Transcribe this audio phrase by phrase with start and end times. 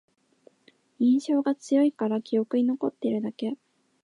[0.97, 3.55] 印象が強いから記憶に残ってるだけ